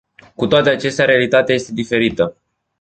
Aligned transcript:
Cu 0.35 0.47
toate 0.47 0.69
acestea, 0.69 1.05
realitatea 1.05 1.55
este 1.55 1.73
diferită. 1.73 2.35